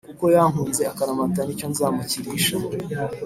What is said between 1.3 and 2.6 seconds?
nicyo nzamukirisha